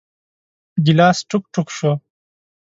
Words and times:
ګیلاس 0.85 1.17
ټوک، 1.29 1.43
ټوک 1.53 1.67
شو. 1.77 1.91